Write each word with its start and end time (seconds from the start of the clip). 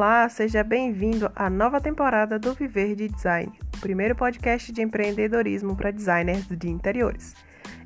Olá, 0.00 0.26
seja 0.30 0.64
bem-vindo 0.64 1.30
à 1.36 1.50
nova 1.50 1.78
temporada 1.78 2.38
do 2.38 2.54
Viver 2.54 2.96
de 2.96 3.06
Design, 3.06 3.52
o 3.76 3.80
primeiro 3.82 4.16
podcast 4.16 4.72
de 4.72 4.80
empreendedorismo 4.80 5.76
para 5.76 5.90
designers 5.90 6.46
de 6.48 6.70
interiores. 6.70 7.34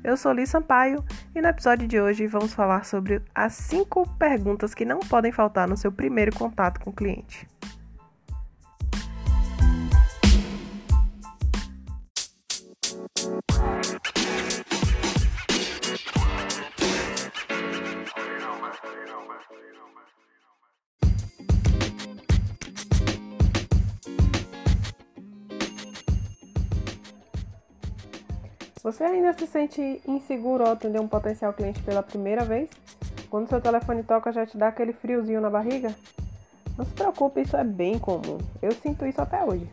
Eu 0.01 0.15
sou 0.15 0.31
Liz 0.31 0.49
Sampaio 0.49 1.03
e 1.35 1.41
no 1.41 1.49
episódio 1.49 1.85
de 1.85 1.99
hoje 1.99 2.25
vamos 2.25 2.53
falar 2.53 2.85
sobre 2.85 3.21
as 3.35 3.51
cinco 3.55 4.07
perguntas 4.17 4.73
que 4.73 4.85
não 4.85 4.99
podem 4.99 5.33
faltar 5.33 5.67
no 5.67 5.75
seu 5.75 5.91
primeiro 5.91 6.33
contato 6.33 6.79
com 6.79 6.89
o 6.89 6.93
cliente. 6.93 7.45
Você 28.85 29.03
ainda 29.03 29.33
se 29.33 29.47
sente 29.47 29.99
inseguro 30.07 30.63
ao 30.63 30.73
atender 30.73 31.01
um 31.01 31.07
potencial 31.07 31.51
cliente 31.51 31.81
pela 31.81 32.03
primeira 32.03 32.45
vez? 32.45 32.69
Quando 33.31 33.49
seu 33.49 33.59
telefone 33.59 34.03
toca, 34.03 34.31
já 34.31 34.45
te 34.45 34.55
dá 34.55 34.67
aquele 34.67 34.93
friozinho 34.93 35.41
na 35.41 35.49
barriga? 35.49 35.95
Não 36.77 36.85
se 36.85 36.91
preocupe, 36.91 37.41
isso 37.41 37.57
é 37.57 37.63
bem 37.63 37.97
comum. 37.97 38.37
Eu 38.61 38.71
sinto 38.73 39.03
isso 39.07 39.19
até 39.19 39.43
hoje. 39.43 39.67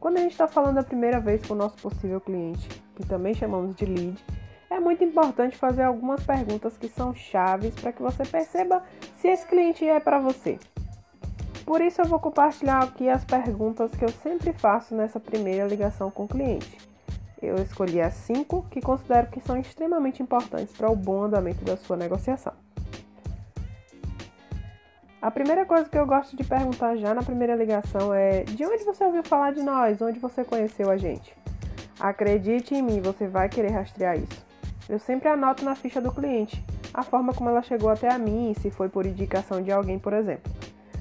Quando 0.00 0.16
a 0.16 0.20
gente 0.22 0.32
está 0.32 0.48
falando 0.48 0.78
a 0.78 0.82
primeira 0.82 1.20
vez 1.20 1.46
com 1.46 1.54
o 1.54 1.56
nosso 1.56 1.76
possível 1.76 2.20
cliente, 2.20 2.68
que 2.96 3.06
também 3.06 3.32
chamamos 3.32 3.76
de 3.76 3.84
lead, 3.84 4.24
é 4.70 4.80
muito 4.80 5.04
importante 5.04 5.56
fazer 5.56 5.84
algumas 5.84 6.20
perguntas 6.26 6.76
que 6.76 6.88
são 6.88 7.14
chaves 7.14 7.76
para 7.76 7.92
que 7.92 8.02
você 8.02 8.24
perceba 8.24 8.82
se 9.20 9.28
esse 9.28 9.46
cliente 9.46 9.86
é 9.86 10.00
para 10.00 10.18
você. 10.18 10.58
Por 11.64 11.80
isso 11.80 12.00
eu 12.00 12.06
vou 12.06 12.18
compartilhar 12.18 12.82
aqui 12.82 13.08
as 13.08 13.24
perguntas 13.24 13.92
que 13.92 14.04
eu 14.04 14.10
sempre 14.10 14.52
faço 14.52 14.96
nessa 14.96 15.20
primeira 15.20 15.68
ligação 15.68 16.10
com 16.10 16.24
o 16.24 16.28
cliente 16.28 16.95
eu 17.40 17.56
escolhi 17.56 18.00
as 18.00 18.14
cinco 18.14 18.66
que 18.70 18.80
considero 18.80 19.26
que 19.28 19.40
são 19.40 19.56
extremamente 19.56 20.22
importantes 20.22 20.74
para 20.76 20.90
o 20.90 20.96
bom 20.96 21.22
andamento 21.22 21.64
da 21.64 21.76
sua 21.76 21.96
negociação. 21.96 22.52
A 25.20 25.30
primeira 25.30 25.64
coisa 25.66 25.88
que 25.88 25.98
eu 25.98 26.06
gosto 26.06 26.36
de 26.36 26.44
perguntar 26.44 26.96
já 26.96 27.12
na 27.12 27.22
primeira 27.22 27.56
ligação 27.56 28.14
é: 28.14 28.44
de 28.44 28.64
onde 28.64 28.84
você 28.84 29.04
ouviu 29.04 29.22
falar 29.22 29.52
de 29.52 29.62
nós? 29.62 30.00
Onde 30.00 30.18
você 30.18 30.44
conheceu 30.44 30.90
a 30.90 30.96
gente? 30.96 31.34
Acredite 31.98 32.74
em 32.74 32.82
mim, 32.82 33.00
você 33.00 33.26
vai 33.26 33.48
querer 33.48 33.70
rastrear 33.70 34.16
isso. 34.16 34.46
Eu 34.88 34.98
sempre 34.98 35.28
anoto 35.28 35.64
na 35.64 35.74
ficha 35.74 36.00
do 36.00 36.12
cliente 36.12 36.62
a 36.96 37.02
forma 37.02 37.34
como 37.34 37.50
ela 37.50 37.62
chegou 37.62 37.90
até 37.90 38.10
a 38.10 38.18
mim, 38.18 38.54
se 38.58 38.70
foi 38.70 38.88
por 38.88 39.04
indicação 39.04 39.60
de 39.60 39.70
alguém, 39.70 39.98
por 39.98 40.14
exemplo. 40.14 40.50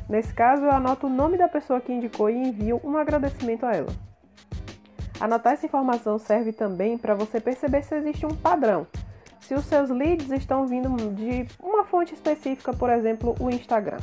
Nesse 0.09 0.33
caso, 0.33 0.63
eu 0.63 0.71
anoto 0.71 1.07
o 1.07 1.09
nome 1.09 1.37
da 1.37 1.47
pessoa 1.47 1.79
que 1.79 1.93
indicou 1.93 2.29
e 2.29 2.35
envio 2.35 2.81
um 2.83 2.97
agradecimento 2.97 3.65
a 3.65 3.73
ela. 3.73 4.04
Anotar 5.19 5.53
essa 5.53 5.65
informação 5.65 6.19
serve 6.19 6.51
também 6.51 6.97
para 6.97 7.15
você 7.15 7.39
perceber 7.39 7.83
se 7.83 7.95
existe 7.95 8.25
um 8.25 8.35
padrão. 8.35 8.85
Se 9.39 9.53
os 9.53 9.65
seus 9.65 9.89
leads 9.89 10.29
estão 10.31 10.67
vindo 10.67 10.89
de 11.13 11.47
uma 11.59 11.85
fonte 11.85 12.13
específica, 12.13 12.73
por 12.73 12.89
exemplo, 12.89 13.35
o 13.39 13.49
Instagram. 13.49 13.99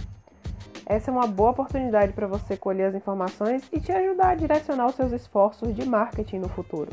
Essa 0.86 1.10
é 1.10 1.12
uma 1.12 1.26
boa 1.26 1.50
oportunidade 1.50 2.12
para 2.12 2.26
você 2.26 2.56
colher 2.56 2.88
as 2.88 2.94
informações 2.94 3.62
e 3.72 3.80
te 3.80 3.92
ajudar 3.92 4.30
a 4.30 4.34
direcionar 4.34 4.86
os 4.86 4.94
seus 4.94 5.12
esforços 5.12 5.74
de 5.74 5.86
marketing 5.86 6.38
no 6.38 6.48
futuro. 6.48 6.90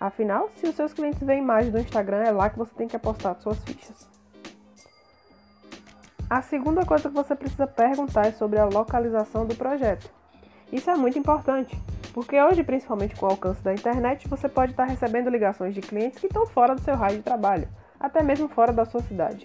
Afinal, 0.00 0.50
se 0.56 0.66
os 0.66 0.74
seus 0.74 0.92
clientes 0.92 1.20
veem 1.20 1.42
mais 1.42 1.70
do 1.70 1.78
Instagram, 1.78 2.22
é 2.22 2.30
lá 2.30 2.50
que 2.50 2.58
você 2.58 2.74
tem 2.74 2.88
que 2.88 2.96
apostar 2.96 3.36
suas 3.40 3.58
fichas. 3.64 4.08
A 6.28 6.42
segunda 6.42 6.84
coisa 6.84 7.08
que 7.08 7.14
você 7.14 7.34
precisa 7.34 7.66
perguntar 7.66 8.26
é 8.26 8.32
sobre 8.32 8.58
a 8.58 8.64
localização 8.64 9.46
do 9.46 9.54
projeto. 9.54 10.10
Isso 10.72 10.90
é 10.90 10.96
muito 10.96 11.18
importante, 11.18 11.80
porque 12.14 12.40
hoje, 12.40 12.62
principalmente 12.62 13.16
com 13.16 13.26
o 13.26 13.30
alcance 13.30 13.60
da 13.60 13.74
internet, 13.74 14.28
você 14.28 14.48
pode 14.48 14.70
estar 14.70 14.84
recebendo 14.84 15.28
ligações 15.28 15.74
de 15.74 15.80
clientes 15.80 16.20
que 16.20 16.28
estão 16.28 16.46
fora 16.46 16.72
do 16.72 16.80
seu 16.80 16.94
raio 16.94 17.16
de 17.16 17.24
trabalho, 17.24 17.68
até 17.98 18.22
mesmo 18.22 18.48
fora 18.48 18.72
da 18.72 18.84
sua 18.84 19.02
cidade. 19.02 19.44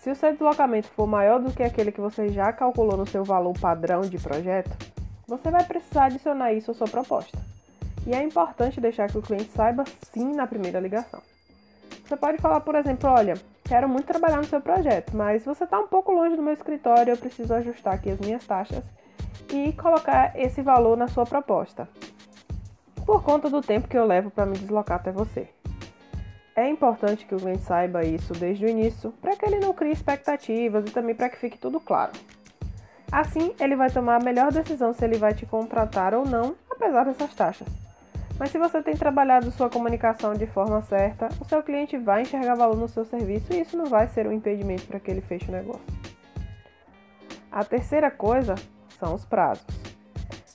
Se 0.00 0.10
o 0.10 0.16
seu 0.16 0.32
deslocamento 0.32 0.88
for 0.88 1.06
maior 1.06 1.38
do 1.38 1.52
que 1.52 1.62
aquele 1.62 1.92
que 1.92 2.00
você 2.00 2.30
já 2.30 2.52
calculou 2.52 2.96
no 2.96 3.06
seu 3.06 3.22
valor 3.22 3.56
padrão 3.60 4.00
de 4.00 4.18
projeto, 4.18 4.76
você 5.24 5.52
vai 5.52 5.64
precisar 5.64 6.06
adicionar 6.06 6.52
isso 6.52 6.72
à 6.72 6.74
sua 6.74 6.88
proposta. 6.88 7.38
E 8.04 8.12
é 8.12 8.24
importante 8.24 8.80
deixar 8.80 9.08
que 9.08 9.18
o 9.18 9.22
cliente 9.22 9.52
saiba 9.52 9.84
sim 10.12 10.34
na 10.34 10.48
primeira 10.48 10.80
ligação. 10.80 11.22
Você 12.04 12.16
pode 12.16 12.38
falar, 12.38 12.60
por 12.60 12.74
exemplo, 12.74 13.08
olha, 13.08 13.34
quero 13.64 13.88
muito 13.88 14.06
trabalhar 14.06 14.38
no 14.38 14.44
seu 14.46 14.60
projeto, 14.60 15.16
mas 15.16 15.44
você 15.44 15.62
está 15.62 15.78
um 15.78 15.86
pouco 15.86 16.10
longe 16.10 16.34
do 16.34 16.42
meu 16.42 16.54
escritório, 16.54 17.12
eu 17.12 17.16
preciso 17.16 17.54
ajustar 17.54 17.94
aqui 17.94 18.10
as 18.10 18.18
minhas 18.18 18.44
taxas 18.44 18.82
e 19.52 19.72
colocar 19.72 20.38
esse 20.38 20.62
valor 20.62 20.96
na 20.96 21.08
sua 21.08 21.24
proposta, 21.24 21.88
por 23.06 23.22
conta 23.22 23.48
do 23.48 23.60
tempo 23.60 23.88
que 23.88 23.96
eu 23.96 24.06
levo 24.06 24.30
para 24.30 24.46
me 24.46 24.58
deslocar 24.58 24.98
até 24.98 25.10
você. 25.10 25.48
É 26.54 26.68
importante 26.68 27.24
que 27.24 27.34
o 27.34 27.38
cliente 27.38 27.62
saiba 27.62 28.04
isso 28.04 28.32
desde 28.32 28.66
o 28.66 28.68
início, 28.68 29.12
para 29.22 29.36
que 29.36 29.46
ele 29.46 29.60
não 29.60 29.72
crie 29.72 29.92
expectativas 29.92 30.84
e 30.86 30.90
também 30.90 31.14
para 31.14 31.28
que 31.28 31.38
fique 31.38 31.56
tudo 31.56 31.78
claro. 31.78 32.12
Assim, 33.10 33.54
ele 33.58 33.76
vai 33.76 33.90
tomar 33.90 34.16
a 34.16 34.24
melhor 34.24 34.52
decisão 34.52 34.92
se 34.92 35.04
ele 35.04 35.16
vai 35.16 35.32
te 35.32 35.46
contratar 35.46 36.14
ou 36.14 36.26
não, 36.26 36.56
apesar 36.70 37.04
dessas 37.04 37.32
taxas. 37.34 37.68
Mas 38.38 38.50
se 38.50 38.58
você 38.58 38.82
tem 38.82 38.96
trabalhado 38.96 39.50
sua 39.50 39.70
comunicação 39.70 40.34
de 40.34 40.46
forma 40.46 40.82
certa, 40.82 41.28
o 41.40 41.44
seu 41.44 41.62
cliente 41.62 41.96
vai 41.96 42.22
enxergar 42.22 42.54
valor 42.54 42.76
no 42.76 42.88
seu 42.88 43.04
serviço 43.04 43.52
e 43.52 43.60
isso 43.60 43.76
não 43.76 43.86
vai 43.86 44.06
ser 44.08 44.26
um 44.26 44.32
impedimento 44.32 44.86
para 44.86 45.00
que 45.00 45.10
ele 45.10 45.20
feche 45.20 45.48
o 45.48 45.52
negócio. 45.52 45.82
A 47.50 47.64
terceira 47.64 48.10
coisa 48.10 48.54
são 48.98 49.14
os 49.14 49.24
prazos. 49.24 49.66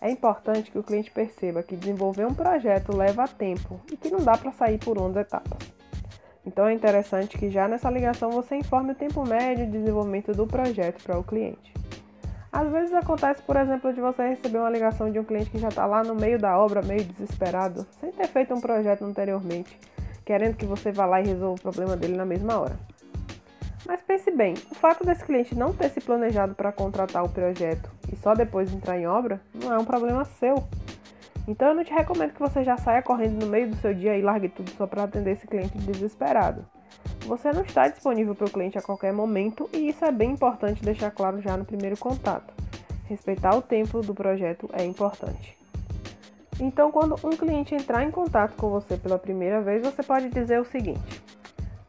É 0.02 0.10
importante 0.12 0.70
que 0.70 0.78
o 0.78 0.84
cliente 0.84 1.10
perceba 1.10 1.64
que 1.64 1.78
desenvolver 1.78 2.26
um 2.26 2.34
projeto 2.34 2.96
leva 2.96 3.26
tempo 3.26 3.80
e 3.90 3.96
que 3.96 4.10
não 4.10 4.20
dá 4.20 4.38
para 4.38 4.52
sair 4.52 4.78
por 4.78 4.98
ondas 4.98 5.26
etapas. 5.26 5.60
Então 6.46 6.68
é 6.68 6.74
interessante 6.74 7.38
que 7.38 7.50
já 7.50 7.70
nessa 7.70 7.90
ligação 7.90 8.30
você 8.30 8.58
informe 8.58 8.92
o 8.92 8.96
tempo 8.96 9.26
médio 9.26 9.66
de 9.66 9.72
desenvolvimento 9.72 10.34
do 10.34 10.46
projeto 10.46 11.02
para 11.04 11.18
o 11.18 11.24
cliente. 11.24 11.74
Às 12.52 12.70
vezes 12.70 12.94
acontece, 12.94 13.42
por 13.44 13.56
exemplo, 13.56 13.94
de 13.94 14.02
você 14.02 14.28
receber 14.28 14.58
uma 14.58 14.70
ligação 14.70 15.10
de 15.10 15.18
um 15.18 15.24
cliente 15.24 15.50
que 15.50 15.58
já 15.58 15.70
está 15.70 15.86
lá 15.86 16.04
no 16.04 16.14
meio 16.14 16.38
da 16.38 16.58
obra, 16.60 16.82
meio 16.82 17.04
desesperado, 17.06 17.88
sem 18.00 18.12
ter 18.12 18.28
feito 18.28 18.54
um 18.54 18.60
projeto 18.60 19.06
anteriormente, 19.06 19.80
querendo 20.26 20.58
que 20.58 20.66
você 20.66 20.92
vá 20.92 21.06
lá 21.06 21.22
e 21.22 21.26
resolva 21.26 21.56
o 21.56 21.62
problema 21.62 21.96
dele 21.96 22.18
na 22.18 22.26
mesma 22.26 22.60
hora. 22.60 22.78
Mas 23.88 24.02
pense 24.02 24.30
bem, 24.32 24.54
o 24.70 24.76
fato 24.76 25.06
desse 25.06 25.24
cliente 25.24 25.56
não 25.56 25.74
ter 25.74 25.90
se 25.90 26.02
planejado 26.02 26.54
para 26.54 26.72
contratar 26.72 27.24
o 27.24 27.30
projeto 27.30 27.90
e 28.14 28.16
só 28.16 28.36
depois 28.36 28.72
entrar 28.72 28.98
em 28.98 29.08
obra 29.08 29.42
não 29.54 29.74
é 29.74 29.78
um 29.78 29.84
problema 29.84 30.24
seu. 30.24 30.64
Então 31.48 31.70
eu 31.70 31.76
não 31.76 31.84
te 31.84 31.92
recomendo 31.92 32.34
que 32.34 32.40
você 32.40 32.64
já 32.64 32.78
saia 32.78 33.02
correndo 33.02 33.44
no 33.44 33.52
meio 33.52 33.70
do 33.70 33.76
seu 33.78 33.94
dia 33.94 34.16
e 34.16 34.22
largue 34.22 34.48
tudo 34.48 34.70
só 34.78 34.86
para 34.86 35.04
atender 35.04 35.32
esse 35.32 35.48
cliente 35.48 35.78
desesperado. 35.80 36.64
Você 37.26 37.52
não 37.52 37.64
está 37.64 37.88
disponível 37.88 38.36
para 38.36 38.46
o 38.46 38.52
cliente 38.52 38.78
a 38.78 38.82
qualquer 38.82 39.12
momento 39.12 39.68
e 39.74 39.90
isso 39.90 40.06
é 40.06 40.12
bem 40.12 40.32
importante 40.32 40.84
deixar 40.84 41.10
claro 41.10 41.42
já 41.42 41.58
no 41.58 41.66
primeiro 41.66 41.98
contato. 41.98 42.54
Respeitar 43.06 43.56
o 43.56 43.62
tempo 43.62 44.02
do 44.02 44.14
projeto 44.14 44.70
é 44.74 44.86
importante. 44.86 45.58
Então, 46.60 46.92
quando 46.92 47.16
um 47.24 47.32
cliente 47.32 47.74
entrar 47.74 48.04
em 48.04 48.12
contato 48.12 48.56
com 48.56 48.70
você 48.70 48.96
pela 48.96 49.18
primeira 49.18 49.60
vez, 49.60 49.82
você 49.82 50.04
pode 50.04 50.30
dizer 50.30 50.62
o 50.62 50.66
seguinte: 50.66 51.22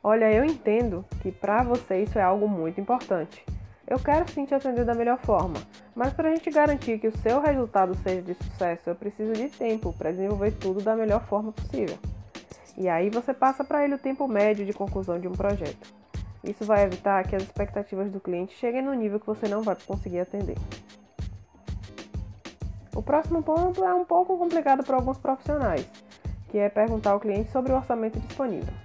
Olha, 0.02 0.32
eu 0.32 0.42
entendo 0.42 1.04
que 1.20 1.30
para 1.30 1.62
você 1.62 2.02
isso 2.02 2.18
é 2.18 2.22
algo 2.22 2.48
muito 2.48 2.80
importante. 2.80 3.44
Eu 3.86 3.98
quero 3.98 4.30
sim 4.30 4.46
te 4.46 4.54
atender 4.54 4.84
da 4.84 4.94
melhor 4.94 5.18
forma, 5.18 5.56
mas 5.94 6.14
para 6.14 6.30
a 6.30 6.34
gente 6.34 6.50
garantir 6.50 6.98
que 6.98 7.08
o 7.08 7.18
seu 7.18 7.40
resultado 7.40 7.94
seja 8.02 8.22
de 8.22 8.34
sucesso, 8.34 8.88
eu 8.88 8.94
preciso 8.94 9.34
de 9.34 9.50
tempo 9.50 9.92
para 9.92 10.10
desenvolver 10.10 10.52
tudo 10.52 10.82
da 10.82 10.96
melhor 10.96 11.22
forma 11.26 11.52
possível. 11.52 11.98
E 12.78 12.88
aí 12.88 13.10
você 13.10 13.34
passa 13.34 13.62
para 13.62 13.84
ele 13.84 13.94
o 13.94 13.98
tempo 13.98 14.26
médio 14.26 14.64
de 14.64 14.72
conclusão 14.72 15.20
de 15.20 15.28
um 15.28 15.32
projeto. 15.32 15.94
Isso 16.42 16.64
vai 16.64 16.82
evitar 16.84 17.26
que 17.28 17.36
as 17.36 17.42
expectativas 17.42 18.10
do 18.10 18.20
cliente 18.20 18.56
cheguem 18.56 18.82
no 18.82 18.94
nível 18.94 19.20
que 19.20 19.26
você 19.26 19.48
não 19.48 19.62
vai 19.62 19.76
conseguir 19.87 20.20
atender. 20.20 20.56
O 22.94 23.02
próximo 23.02 23.42
ponto 23.42 23.84
é 23.84 23.92
um 23.92 24.04
pouco 24.04 24.38
complicado 24.38 24.82
para 24.82 24.96
alguns 24.96 25.19
profissionais, 25.19 25.87
que 26.48 26.58
é 26.58 26.69
perguntar 26.69 27.10
ao 27.10 27.20
cliente 27.20 27.50
sobre 27.50 27.72
o 27.72 27.76
orçamento 27.76 28.19
disponível. 28.20 28.83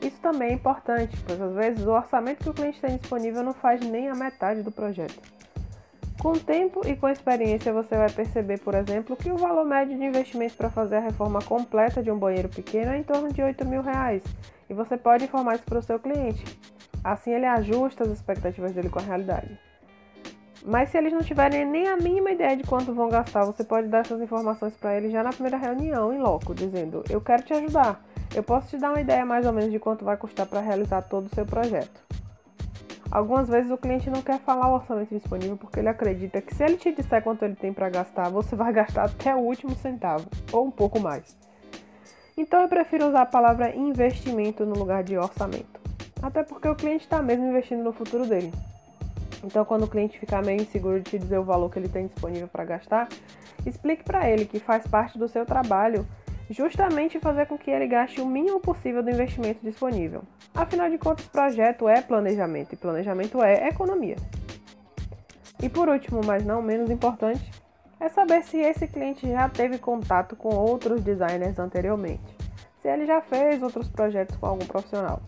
Isso 0.00 0.18
também 0.20 0.50
é 0.50 0.54
importante, 0.54 1.16
pois 1.26 1.40
às 1.40 1.54
vezes 1.54 1.86
o 1.86 1.90
orçamento 1.90 2.42
que 2.42 2.48
o 2.48 2.54
cliente 2.54 2.80
tem 2.80 2.96
disponível 2.96 3.42
não 3.42 3.52
faz 3.52 3.80
nem 3.80 4.08
a 4.08 4.14
metade 4.14 4.62
do 4.62 4.72
projeto. 4.72 5.20
Com 6.20 6.32
o 6.32 6.38
tempo 6.38 6.86
e 6.86 6.94
com 6.96 7.06
a 7.06 7.12
experiência, 7.12 7.72
você 7.72 7.96
vai 7.96 8.10
perceber, 8.10 8.58
por 8.58 8.74
exemplo, 8.74 9.16
que 9.16 9.30
o 9.30 9.38
valor 9.38 9.64
médio 9.64 9.96
de 9.96 10.04
investimento 10.04 10.54
para 10.54 10.68
fazer 10.68 10.96
a 10.96 11.00
reforma 11.00 11.40
completa 11.40 12.02
de 12.02 12.10
um 12.10 12.18
banheiro 12.18 12.48
pequeno 12.48 12.92
é 12.92 12.98
em 12.98 13.02
torno 13.02 13.32
de 13.32 13.42
8 13.42 13.66
mil 13.66 13.80
reais, 13.80 14.22
e 14.68 14.74
você 14.74 14.96
pode 14.96 15.24
informar 15.24 15.54
isso 15.54 15.64
para 15.64 15.78
o 15.78 15.82
seu 15.82 15.98
cliente. 15.98 16.44
Assim, 17.02 17.32
ele 17.32 17.46
ajusta 17.46 18.04
as 18.04 18.10
expectativas 18.10 18.74
dele 18.74 18.90
com 18.90 18.98
a 18.98 19.02
realidade. 19.02 19.58
Mas 20.62 20.90
se 20.90 20.98
eles 20.98 21.12
não 21.12 21.22
tiverem 21.22 21.64
nem 21.64 21.88
a 21.88 21.96
mínima 21.96 22.30
ideia 22.30 22.56
de 22.56 22.64
quanto 22.64 22.92
vão 22.92 23.08
gastar, 23.08 23.44
você 23.44 23.64
pode 23.64 23.88
dar 23.88 24.00
essas 24.00 24.20
informações 24.20 24.74
para 24.74 24.96
eles 24.96 25.10
já 25.10 25.22
na 25.22 25.30
primeira 25.30 25.56
reunião, 25.56 26.12
em 26.12 26.18
loco, 26.18 26.54
dizendo: 26.54 27.02
Eu 27.08 27.20
quero 27.20 27.42
te 27.42 27.54
ajudar, 27.54 28.04
eu 28.34 28.42
posso 28.42 28.68
te 28.68 28.78
dar 28.78 28.90
uma 28.90 29.00
ideia 29.00 29.24
mais 29.24 29.46
ou 29.46 29.52
menos 29.52 29.70
de 29.70 29.78
quanto 29.78 30.04
vai 30.04 30.16
custar 30.16 30.46
para 30.46 30.60
realizar 30.60 31.02
todo 31.02 31.26
o 31.26 31.34
seu 31.34 31.44
projeto. 31.44 32.00
Algumas 33.10 33.48
vezes 33.48 33.70
o 33.70 33.76
cliente 33.76 34.08
não 34.08 34.22
quer 34.22 34.38
falar 34.38 34.68
o 34.68 34.74
orçamento 34.74 35.12
disponível 35.12 35.56
porque 35.56 35.80
ele 35.80 35.88
acredita 35.88 36.40
que 36.40 36.54
se 36.54 36.62
ele 36.62 36.76
te 36.76 36.92
disser 36.92 37.22
quanto 37.22 37.44
ele 37.44 37.56
tem 37.56 37.72
para 37.72 37.90
gastar, 37.90 38.28
você 38.28 38.54
vai 38.54 38.70
gastar 38.74 39.06
até 39.06 39.34
o 39.34 39.40
último 39.40 39.74
centavo 39.74 40.28
ou 40.52 40.66
um 40.66 40.70
pouco 40.70 41.00
mais. 41.00 41.36
Então 42.36 42.62
eu 42.62 42.68
prefiro 42.68 43.08
usar 43.08 43.22
a 43.22 43.26
palavra 43.26 43.74
investimento 43.74 44.64
no 44.64 44.78
lugar 44.78 45.02
de 45.02 45.18
orçamento. 45.18 45.80
Até 46.22 46.44
porque 46.44 46.68
o 46.68 46.76
cliente 46.76 47.04
está 47.04 47.20
mesmo 47.20 47.46
investindo 47.46 47.82
no 47.82 47.92
futuro 47.92 48.26
dele. 48.26 48.52
Então, 49.42 49.64
quando 49.64 49.84
o 49.84 49.88
cliente 49.88 50.18
ficar 50.18 50.44
meio 50.44 50.60
inseguro 50.60 51.00
de 51.00 51.10
te 51.10 51.18
dizer 51.18 51.38
o 51.38 51.44
valor 51.44 51.70
que 51.70 51.78
ele 51.78 51.88
tem 51.88 52.06
disponível 52.06 52.46
para 52.46 52.64
gastar, 52.64 53.08
explique 53.64 54.04
para 54.04 54.28
ele 54.28 54.44
que 54.44 54.60
faz 54.60 54.86
parte 54.86 55.18
do 55.18 55.28
seu 55.28 55.46
trabalho 55.46 56.06
justamente 56.50 57.20
fazer 57.20 57.46
com 57.46 57.56
que 57.56 57.70
ele 57.70 57.86
gaste 57.86 58.20
o 58.20 58.26
mínimo 58.26 58.60
possível 58.60 59.02
do 59.02 59.10
investimento 59.10 59.60
disponível. 59.62 60.22
Afinal 60.54 60.90
de 60.90 60.98
contas, 60.98 61.26
projeto 61.26 61.88
é 61.88 62.02
planejamento 62.02 62.72
e 62.72 62.76
planejamento 62.76 63.42
é 63.42 63.68
economia. 63.68 64.16
E 65.62 65.68
por 65.68 65.88
último, 65.88 66.20
mas 66.24 66.44
não 66.44 66.60
menos 66.60 66.90
importante, 66.90 67.50
é 68.00 68.08
saber 68.08 68.42
se 68.42 68.56
esse 68.56 68.88
cliente 68.88 69.28
já 69.28 69.48
teve 69.48 69.78
contato 69.78 70.34
com 70.34 70.48
outros 70.54 71.02
designers 71.02 71.58
anteriormente, 71.58 72.36
se 72.80 72.88
ele 72.88 73.06
já 73.06 73.20
fez 73.20 73.62
outros 73.62 73.88
projetos 73.88 74.36
com 74.36 74.46
algum 74.46 74.64
profissional. 74.64 75.20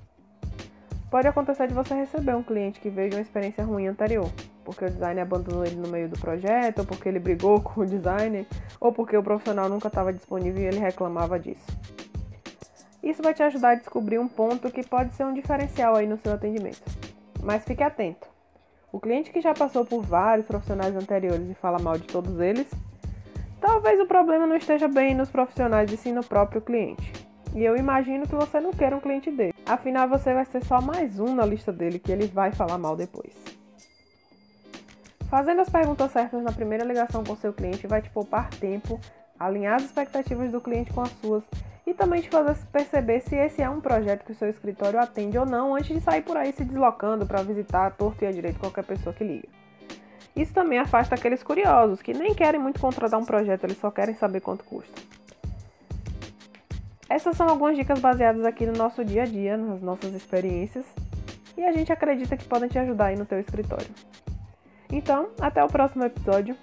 Pode 1.10 1.28
acontecer 1.28 1.69
de 1.69 1.74
você 1.74 1.94
receber 1.94 2.34
um 2.34 2.42
cliente 2.42 2.80
que 2.80 2.88
veio 2.88 3.10
de 3.10 3.16
uma 3.16 3.22
experiência 3.22 3.62
ruim 3.62 3.86
anterior, 3.86 4.30
porque 4.64 4.85
o 4.85 4.91
designer 4.91 5.23
abandonou 5.23 5.64
ele 5.64 5.76
no 5.76 5.88
meio 5.88 6.09
do 6.09 6.19
projeto, 6.19 6.81
ou 6.81 6.85
porque 6.85 7.09
ele 7.09 7.19
brigou 7.19 7.61
com 7.62 7.82
o 7.82 7.87
designer, 7.87 8.47
ou 8.81 8.93
porque 8.93 9.17
o 9.17 9.23
profissional 9.23 9.69
nunca 9.69 9.88
estava 9.88 10.12
disponível 10.12 10.62
e 10.62 10.67
ele 10.67 10.79
reclamava 10.79 11.38
disso. 11.38 11.67
Isso 13.03 13.23
vai 13.23 13.35
te 13.35 13.43
ajudar 13.43 13.70
a 13.70 13.75
descobrir 13.75 14.19
um 14.19 14.29
ponto 14.29 14.70
que 14.70 14.87
pode 14.87 15.14
ser 15.17 15.25
um 15.25 15.35
diferencial 15.35 15.97
aí 15.97 16.06
no 16.06 16.17
seu 16.19 16.32
atendimento. 16.32 16.82
Mas 17.43 17.64
fique 17.64 17.82
atento. 17.82 18.29
O 18.93 19.00
cliente 19.00 19.32
que 19.32 19.41
já 19.41 19.53
passou 19.53 19.85
por 19.85 20.03
vários 20.03 20.47
profissionais 20.47 20.94
anteriores 20.94 21.50
e 21.50 21.55
fala 21.55 21.79
mal 21.79 21.99
de 21.99 22.06
todos 22.06 22.38
eles, 22.38 22.69
talvez 23.61 23.99
o 23.99 24.06
problema 24.06 24.47
não 24.47 24.55
esteja 24.55 24.87
bem 24.87 25.15
nos 25.15 25.31
profissionais 25.31 25.91
e 25.91 25.97
sim 25.97 26.12
no 26.12 26.23
próprio 26.23 26.61
cliente. 26.61 27.12
E 27.55 27.65
eu 27.65 27.76
imagino 27.76 28.26
que 28.26 28.35
você 28.35 28.61
não 28.61 28.70
queira 28.70 28.97
um 28.97 29.00
cliente 29.00 29.31
dele. 29.31 29.55
Afinal, 29.67 30.08
você 30.08 30.32
vai 30.32 30.44
ser 30.44 30.65
só 30.65 30.81
mais 30.81 31.19
um 31.19 31.35
na 31.35 31.44
lista 31.44 31.73
dele 31.73 31.99
que 31.99 32.12
ele 32.12 32.26
vai 32.26 32.53
falar 32.53 32.79
mal 32.79 32.97
depois. 32.97 33.62
Fazendo 35.32 35.62
as 35.62 35.70
perguntas 35.70 36.12
certas 36.12 36.43
na 36.43 36.52
primeira 36.52 36.84
ligação 36.84 37.25
com 37.25 37.34
seu 37.34 37.55
cliente 37.55 37.87
vai 37.87 38.02
te 38.02 38.11
poupar 38.11 38.50
tempo, 38.50 39.00
alinhar 39.40 39.76
as 39.76 39.84
expectativas 39.84 40.52
do 40.52 40.61
cliente 40.61 40.93
com 40.93 41.00
as 41.00 41.11
suas 41.23 41.43
e 41.87 41.94
também 41.94 42.20
te 42.20 42.29
fazer 42.29 42.55
perceber 42.70 43.20
se 43.20 43.34
esse 43.37 43.62
é 43.62 43.70
um 43.70 43.81
projeto 43.81 44.26
que 44.26 44.32
o 44.32 44.34
seu 44.34 44.50
escritório 44.50 45.00
atende 45.00 45.38
ou 45.38 45.46
não 45.46 45.75
antes 45.75 45.96
de 45.96 46.02
sair 46.02 46.20
por 46.20 46.37
aí 46.37 46.52
se 46.52 46.62
deslocando 46.62 47.25
para 47.25 47.43
visitar 47.43 47.87
a 47.87 47.90
torto 47.90 48.23
e 48.23 48.26
a 48.26 48.31
direito 48.31 48.61
qualquer 48.61 48.84
pessoa 48.84 49.14
que 49.14 49.25
liga. 49.25 49.49
Isso 50.37 50.52
também 50.52 50.79
afasta 50.79 51.14
aqueles 51.14 51.43
curiosos 51.43 52.02
que 52.02 52.12
nem 52.12 52.34
querem 52.34 52.61
muito 52.61 52.79
contratar 52.79 53.19
um 53.19 53.25
projeto, 53.25 53.64
eles 53.64 53.79
só 53.79 53.90
querem 53.90 54.14
saber 54.14 54.40
quanto 54.40 54.64
custa. 54.64 55.00
Essas 57.08 57.38
são 57.38 57.49
algumas 57.49 57.75
dicas 57.75 57.99
baseadas 58.00 58.44
aqui 58.44 58.67
no 58.67 58.75
nosso 58.75 59.02
dia 59.02 59.23
a 59.23 59.26
dia, 59.26 59.56
nas 59.56 59.81
nossas 59.81 60.12
experiências, 60.12 60.84
e 61.56 61.64
a 61.64 61.73
gente 61.73 61.90
acredita 61.90 62.37
que 62.37 62.44
podem 62.44 62.69
te 62.69 62.79
ajudar 62.79 63.06
aí 63.06 63.17
no 63.17 63.25
teu 63.25 63.40
escritório. 63.40 63.88
Então, 64.93 65.31
até 65.41 65.65
o 65.65 65.69
próximo 65.69 66.05
episódio 66.05 66.55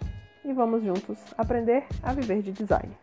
e 0.46 0.54
vamos 0.54 0.84
juntos 0.84 1.18
aprender 1.36 1.84
a 2.04 2.14
viver 2.14 2.44
de 2.44 2.52
design. 2.52 2.96